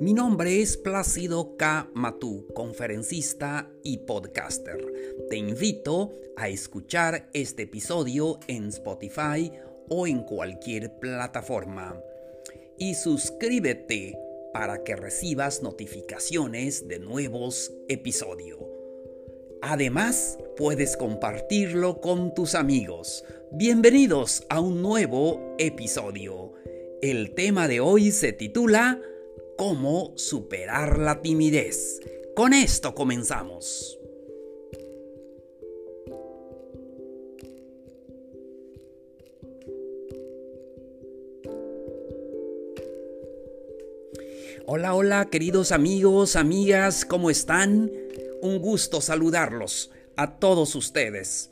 [0.00, 1.90] mi nombre es Plácido K.
[1.92, 4.76] Matú, conferencista y podcaster.
[5.28, 9.52] Te invito a escuchar este episodio en Spotify
[9.88, 12.00] o en cualquier plataforma.
[12.78, 14.16] Y suscríbete
[14.52, 18.60] para que recibas notificaciones de nuevos episodios.
[19.62, 23.24] Además, puedes compartirlo con tus amigos.
[23.50, 26.52] Bienvenidos a un nuevo episodio.
[27.02, 29.00] El tema de hoy se titula
[29.58, 32.00] cómo superar la timidez.
[32.36, 33.98] Con esto comenzamos.
[44.64, 47.90] Hola, hola, queridos amigos, amigas, ¿cómo están?
[48.40, 51.50] Un gusto saludarlos a todos ustedes.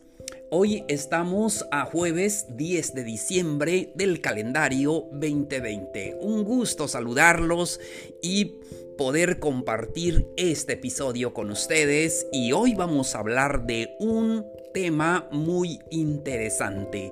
[0.48, 6.18] Hoy estamos a jueves 10 de diciembre del calendario 2020.
[6.20, 7.80] Un gusto saludarlos
[8.22, 8.52] y
[8.96, 15.80] poder compartir este episodio con ustedes y hoy vamos a hablar de un tema muy
[15.90, 17.10] interesante,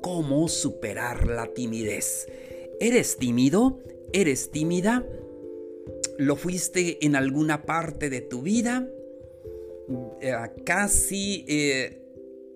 [0.00, 2.26] cómo superar la timidez.
[2.80, 3.78] ¿Eres tímido?
[4.12, 5.06] ¿Eres tímida?
[6.18, 8.88] ¿Lo fuiste en alguna parte de tu vida?
[10.20, 11.44] Eh, casi...
[11.46, 12.01] Eh,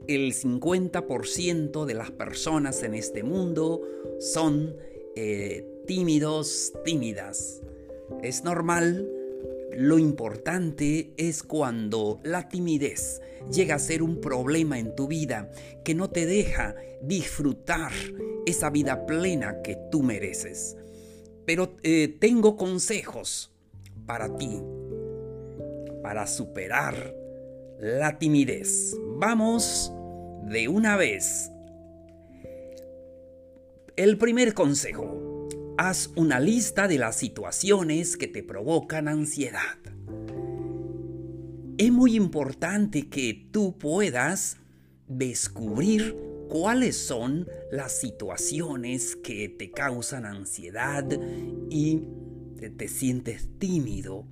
[0.09, 3.83] el 50% de las personas en este mundo
[4.21, 4.77] son
[5.15, 7.63] eh, tímidos, tímidas.
[8.23, 9.11] Es normal.
[9.77, 13.21] Lo importante es cuando la timidez
[13.53, 15.51] llega a ser un problema en tu vida
[15.85, 17.93] que no te deja disfrutar
[18.47, 20.77] esa vida plena que tú mereces.
[21.45, 23.53] Pero eh, tengo consejos
[24.07, 24.63] para ti,
[26.03, 27.26] para superar
[27.81, 28.97] la timidez.
[29.19, 29.93] Vamos
[30.45, 31.51] de una vez.
[33.97, 35.49] El primer consejo.
[35.79, 39.77] Haz una lista de las situaciones que te provocan ansiedad.
[41.77, 44.57] Es muy importante que tú puedas
[45.07, 46.17] descubrir
[46.49, 51.05] cuáles son las situaciones que te causan ansiedad
[51.69, 52.03] y
[52.77, 54.25] te, sientes tímido.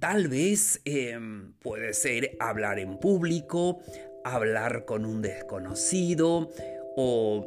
[0.00, 3.80] Tal vez em, puede ser hablar en público,
[4.24, 6.50] hablar con un desconocido
[6.96, 7.46] o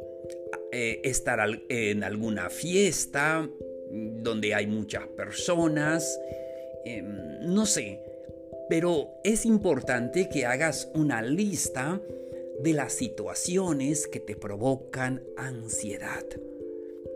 [0.70, 3.48] eh, estar en alguna fiesta
[3.90, 6.18] donde hay muchas personas,
[6.84, 8.00] em, no sé,
[8.68, 12.00] pero es importante que hagas una lista
[12.60, 16.24] de las situaciones que te provocan ansiedad,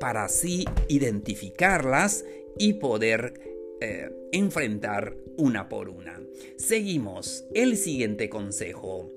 [0.01, 2.25] para así identificarlas
[2.59, 6.21] y poder eh, enfrentar una por una.
[6.57, 7.45] Seguimos.
[7.55, 9.11] El siguiente consejo.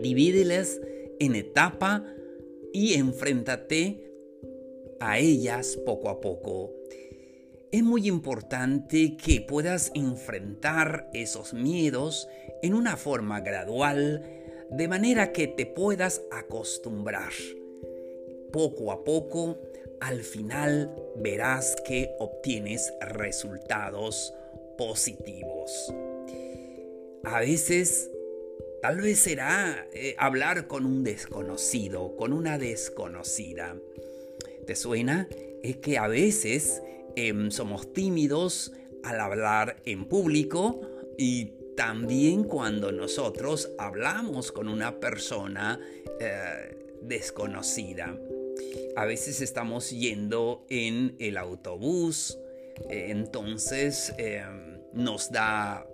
[0.00, 0.80] Divídelas
[1.20, 2.04] en etapa
[2.72, 4.10] y enfréntate
[5.00, 6.72] a ellas poco a poco.
[7.70, 12.28] Es muy importante que puedas enfrentar esos miedos
[12.62, 14.22] en una forma gradual,
[14.70, 17.32] de manera que te puedas acostumbrar.
[18.52, 19.58] Poco a poco,
[20.02, 24.34] al final verás que obtienes resultados
[24.76, 25.94] positivos.
[27.24, 28.10] A veces
[28.82, 33.76] Tal vez será eh, hablar con un desconocido, con una desconocida.
[34.66, 35.28] ¿Te suena?
[35.62, 36.82] Es que a veces
[37.14, 38.72] em, somos tímidos
[39.04, 40.80] al hablar en público
[41.16, 45.78] y también cuando nosotros hablamos con una persona
[46.18, 48.18] eh, desconocida.
[48.96, 52.38] A veces estamos yendo en el autobús,
[52.90, 55.86] eh, entonces em, nos da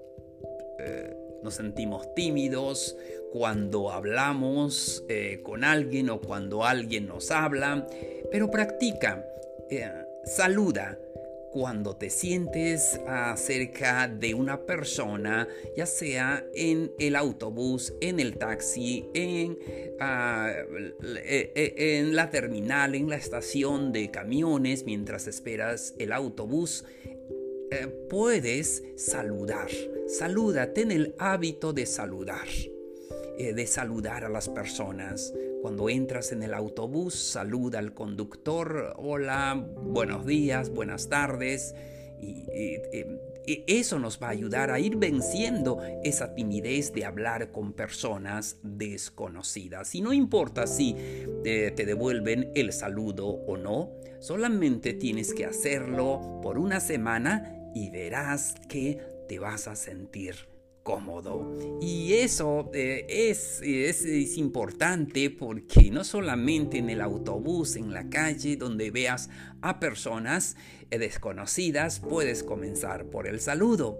[1.42, 2.96] nos sentimos tímidos
[3.32, 7.86] cuando hablamos eh, con alguien o cuando alguien nos habla,
[8.30, 9.24] pero practica,
[9.70, 9.90] eh,
[10.24, 10.98] saluda
[11.50, 13.00] cuando te sientes
[13.36, 19.58] cerca de una persona, ya sea en el autobús, en el taxi, en,
[20.00, 20.52] ah,
[21.02, 26.84] eh, en la terminal, en la estación de camiones, mientras esperas el autobús,
[27.70, 29.68] eh, puedes saludar.
[30.06, 32.48] Saluda, ten el hábito de saludar,
[33.38, 35.34] eh, de saludar a las personas.
[35.60, 41.74] Cuando entras en el autobús, saluda al conductor, hola, buenos días, buenas tardes.
[42.20, 42.46] Y,
[43.66, 49.94] eso nos va a ayudar a ir venciendo esa timidez de hablar con personas desconocidas.
[49.94, 50.94] Y no importa si
[51.42, 53.90] te devuelven el saludo o no,
[54.20, 60.57] solamente tienes que hacerlo por una semana y verás que te vas a sentir
[60.88, 61.78] cómodo.
[61.82, 68.56] Y eso eh, es, es, importante porque no solamente en el autobús, en la calle,
[68.56, 69.28] donde veas
[69.60, 70.56] a personas
[70.90, 73.98] eh, desconocidas, puedes comenzar por el saludo.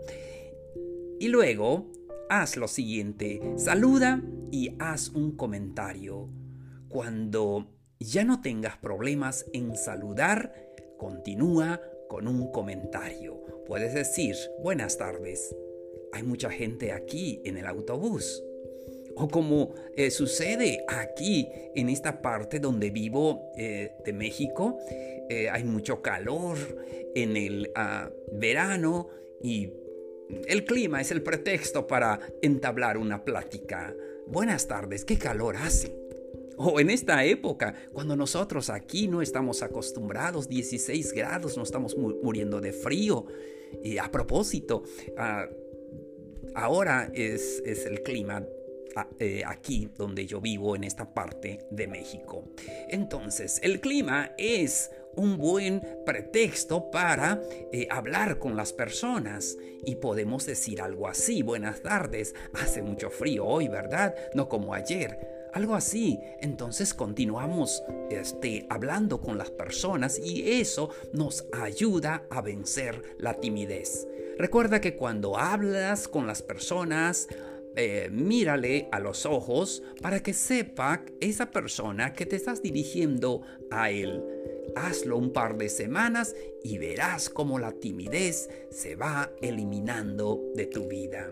[1.20, 1.93] Y luego,
[2.31, 6.31] haz lo siguiente, saluda y haz un comentario.
[6.88, 7.70] Cuando
[8.00, 10.55] ya no tengas problemas en saludar,
[10.96, 13.43] continúa con un comentario.
[13.67, 15.55] Puedes decir, buenas tardes
[16.12, 18.43] hay mucha gente aquí en el autobús.
[19.16, 24.78] O como eh, sucede aquí en esta parte donde vivo eh, de México,
[25.28, 26.56] eh, hay mucho calor
[27.14, 29.08] en el ah, verano
[29.43, 29.72] y
[30.46, 33.94] el clima es el pretexto para entablar una plática.
[34.26, 35.99] Buenas tardes, qué calor hace.
[36.56, 42.61] O en esta época, cuando nosotros aquí no estamos acostumbrados, 16 grados, no estamos muriendo
[42.61, 43.26] de frío.
[43.82, 44.82] Y a propósito,
[45.16, 45.49] ah,
[46.58, 48.44] ahora es, el clima
[48.96, 52.44] ah, eh, aquí donde yo vivo en esta parte de México.
[52.88, 57.40] Entonces, el clima es un buen pretexto para
[57.72, 63.46] eh, hablar con las personas y podemos decir algo así, buenas tardes, hace mucho frío
[63.46, 64.14] hoy, ¿verdad?
[64.34, 65.38] No como ayer.
[65.54, 66.20] Algo así.
[66.40, 74.06] Entonces continuamos este, hablando con las personas y eso nos ayuda a vencer la timidez.
[74.38, 77.26] Recuerda que cuando hablas con las personas,
[77.75, 83.90] eh, mírale a los ojos para que sepa esa persona que te estás dirigiendo a
[83.90, 84.23] él.
[84.76, 90.87] Hazlo un par de semanas y verás cómo la timidez se va eliminando de tu
[90.87, 91.31] vida.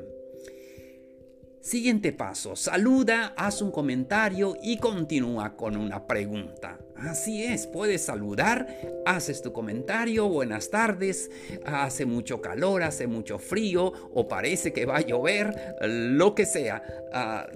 [1.67, 6.79] Siguiente paso, saluda, haz un comentario y continúa con una pregunta.
[6.95, 8.69] Así es, puedes saludar,
[9.05, 11.29] haces tu comentario, buenas tardes,
[11.65, 16.85] hace mucho calor, hace mucho frío o parece que va a llover, lo que sea.
[17.13, 17.49] Ah,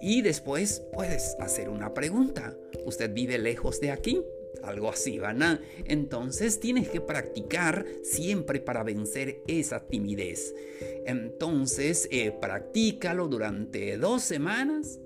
[0.00, 2.54] y después puedes hacer una pregunta.
[2.86, 4.22] ¿Usted vive lejos de aquí?
[4.62, 5.60] Algo así, ¿verdad?
[5.84, 10.54] Entonces tienes que practicar siempre para vencer esa timidez.
[11.06, 14.98] Entonces, eh, practícalo durante dos semanas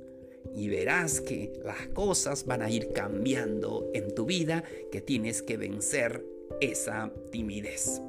[0.55, 5.57] y verás que las cosas van a ir cambiando en tu vida, que tienes que
[5.57, 6.25] vencer
[6.61, 8.01] esa timidez.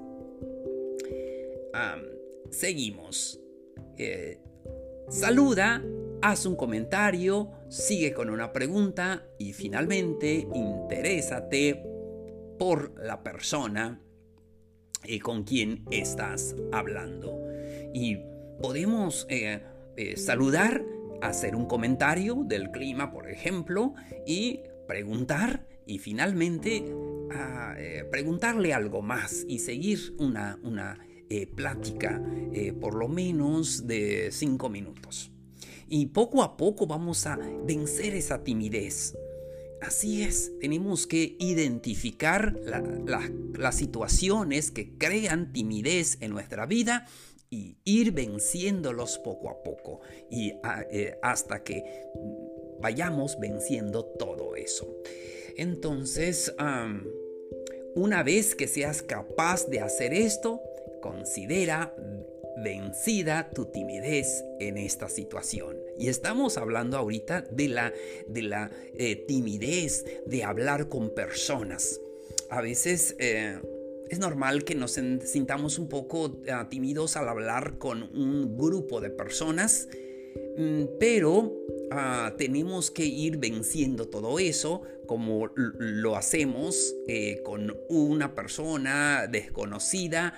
[2.52, 3.42] seguimos.
[3.98, 4.40] Eh,
[5.10, 5.84] saluda
[6.26, 11.84] haz un comentario, sigue con una pregunta y finalmente interésate
[12.58, 14.02] por la persona
[15.04, 17.40] eh, con quien estás hablando.
[17.94, 18.18] Y
[18.60, 19.62] podemos eh,
[19.98, 20.84] eh, saludar,
[21.22, 23.94] hacer un comentario del clima, por ejemplo,
[24.26, 26.86] y preguntar y finalmente
[27.32, 27.76] ah,
[28.10, 30.98] preguntarle algo más y seguir una, una
[31.56, 32.22] plática
[32.80, 35.35] por lo menos de cinco minutos
[35.88, 39.16] y poco a poco vamos a vencer esa timidez.
[39.82, 42.56] Así es, tenemos que identificar
[43.58, 47.06] las situaciones que crean timidez en nuestra vida
[47.50, 50.54] y ir venciéndolos poco a poco y
[50.90, 51.84] eh, hasta que
[52.82, 54.88] vayamos venciendo todo eso.
[55.58, 56.54] Entonces,
[57.96, 60.62] una vez que seas capaz de hacer esto,
[61.02, 61.96] considera
[62.58, 65.78] vencida tu timidez en esta situación.
[65.98, 67.94] Y estamos hablando ahorita de la,
[68.28, 72.00] de la eh, timidez de hablar con personas.
[72.50, 73.60] A veces eh,
[74.10, 79.10] es normal que nos sintamos un poco ah, tímidos al hablar con un grupo de
[79.10, 79.88] personas,
[80.58, 81.54] mm, pero
[81.92, 90.34] ah, tenemos que ir venciendo todo eso como lo hacemos eh, con una persona desconocida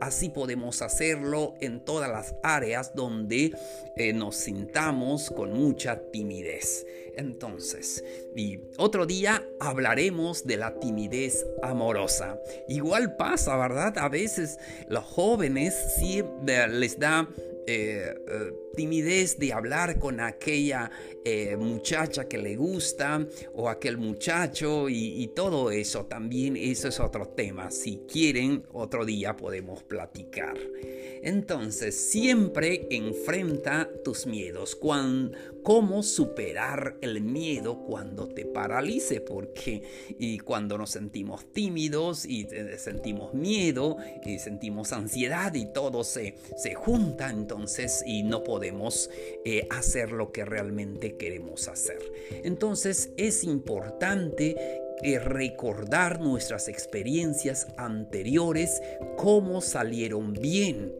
[0.00, 3.52] así podemos hacerlo en todas las áreas donde
[3.96, 6.86] eh, nos sintamos con mucha timidez.
[7.16, 8.04] Entonces,
[8.36, 12.38] y otro día hablaremos de la timidez amorosa.
[12.68, 13.98] Igual pasa, ¿verdad?
[13.98, 14.58] A veces
[14.88, 17.28] los jóvenes sí les da
[17.70, 20.90] eh, eh, timidez de hablar con aquella
[21.22, 27.28] eh, muchacha que le gusta o aquel muchacho y, todo eso también, eso es otro
[27.28, 27.70] tema.
[27.70, 30.56] Si quieren, otro día podemos platicar.
[31.20, 34.74] Entonces, siempre enfrenta tus miedos.
[34.76, 39.82] Cuando, cómo superar el miedo cuando te paralice, porque
[40.18, 42.46] y cuando nos sentimos tímidos y
[42.78, 47.57] sentimos miedo y sentimos ansiedad y todo se, se junta entonces
[48.06, 49.10] y no podemos
[49.44, 51.98] eh, hacer lo que realmente queremos hacer.
[52.44, 54.56] Entonces es importante
[55.02, 58.82] eh, recordar nuestras experiencias anteriores,
[59.16, 60.92] cómo salieron bien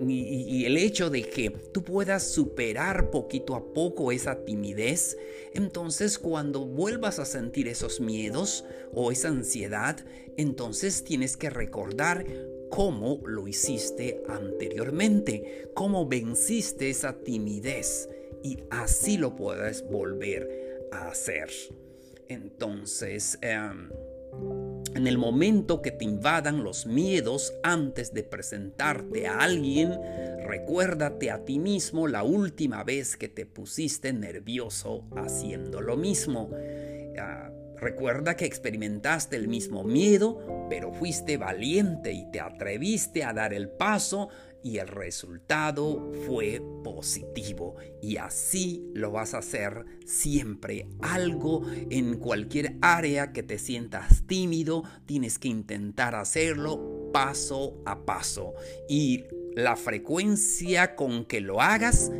[0.00, 5.16] y, el hecho de que tú puedas superar poquito a poco esa timidez,
[5.54, 10.04] entonces cuando vuelvas a sentir esos miedos o esa ansiedad,
[10.36, 12.26] entonces tienes que recordar
[12.70, 18.08] cómo lo hiciste anteriormente, cómo venciste esa timidez
[18.42, 21.50] y así lo puedes volver a hacer.
[22.28, 23.88] Entonces, em,
[24.96, 29.92] en el momento que te invadan los miedos antes de presentarte a alguien,
[30.46, 36.50] recuérdate a ti mismo la última vez que te pusiste nervioso haciendo lo mismo.
[37.18, 43.52] Ah, recuerda que experimentaste el mismo miedo, pero fuiste valiente y te atreviste a dar
[43.52, 44.30] el paso
[44.66, 47.76] y el resultado fue positivo.
[48.02, 50.88] Y así lo vas a hacer siempre.
[51.02, 58.54] Algo en cualquier área que te sientas tímido, tienes que intentar hacerlo paso a paso.
[58.88, 62.10] Y la frecuencia con que lo hagas,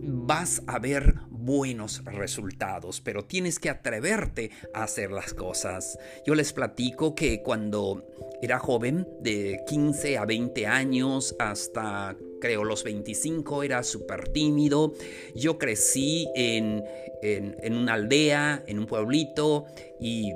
[0.00, 5.98] vas a ver buenos resultados, pero tienes que atreverte a hacer las cosas.
[6.26, 8.06] Yo les platico que cuando
[8.42, 14.94] era joven, de 15 a 20 años hasta creo los 25, era súper tímido.
[15.34, 16.82] Yo crecí en,
[17.22, 19.66] en, en una aldea, en un pueblito
[20.00, 20.32] y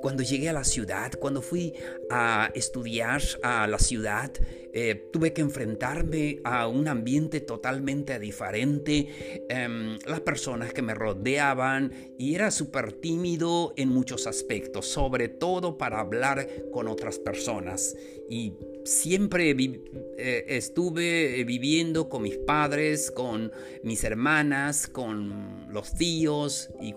[0.00, 1.74] cuando llegué a la ciudad, cuando fui
[2.10, 4.32] a estudiar a la ciudad,
[4.72, 11.92] eh, tuve que enfrentarme a un ambiente totalmente diferente, em, las personas que me rodeaban
[12.18, 17.96] y era súper tímido en muchos aspectos, sobre todo para hablar con otras personas.
[18.28, 18.52] Y
[18.84, 23.50] siempre eh, estuve viviendo con mis padres, con
[23.82, 26.92] mis hermanas, con los tíos y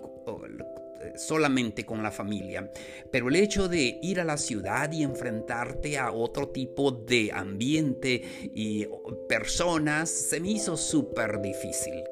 [1.16, 2.70] solamente con la familia,
[3.10, 8.22] pero el hecho de ir a la ciudad y enfrentarte a otro tipo de ambiente
[8.54, 8.86] y
[9.28, 12.02] personas se me hizo súper difícil.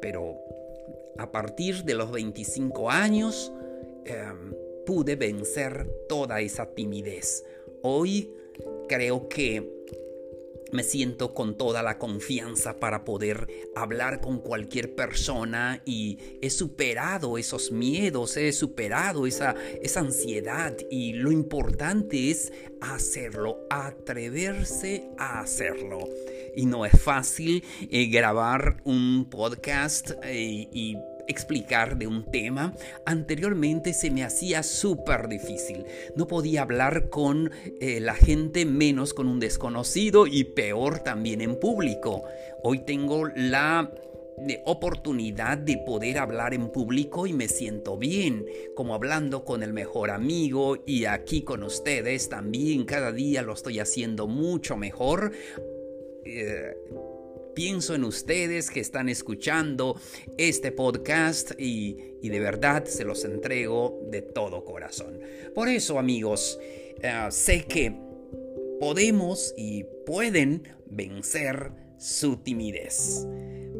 [0.00, 0.36] Pero
[1.18, 3.52] a partir de los 25 años
[4.04, 4.54] em,
[4.86, 7.44] pude vencer toda esa timidez.
[7.82, 8.32] Hoy
[8.88, 9.78] creo que
[10.72, 17.38] me siento con toda la confianza para poder hablar con cualquier persona y he superado
[17.38, 26.00] esos miedos, he superado esa, esa ansiedad y lo importante es hacerlo, atreverse a hacerlo.
[26.54, 30.96] Y no es fácil eh, grabar un podcast eh, y
[31.28, 32.74] explicar de un tema,
[33.06, 35.84] anteriormente se me hacía súper difícil.
[36.16, 41.60] No podía hablar con eh, la gente menos con un desconocido y peor también en
[41.60, 42.24] público.
[42.62, 43.92] Hoy tengo la
[44.48, 49.72] eh, oportunidad de poder hablar en público y me siento bien, como hablando con el
[49.72, 55.32] mejor amigo y aquí con ustedes también cada día lo estoy haciendo mucho mejor.
[56.24, 56.76] Eh,
[57.54, 60.00] pienso en ustedes que están escuchando
[60.36, 65.20] este podcast y, de verdad se los entrego de todo corazón.
[65.54, 66.58] Por eso amigos,
[67.02, 67.94] eh, sé que
[68.80, 73.26] podemos y pueden vencer su timidez.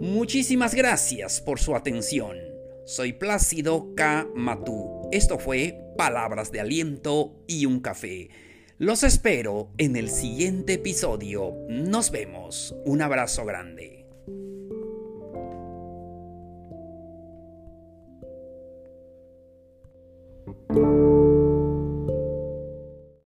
[0.00, 2.36] Muchísimas gracias por su atención.
[2.84, 4.28] Soy Plácido K.
[4.34, 5.08] Matú.
[5.12, 8.30] Esto fue Palabras de Aliento y un Café.
[8.80, 11.52] Los espero en el siguiente episodio.
[11.68, 12.76] Nos vemos.
[12.84, 13.97] Un abrazo grande.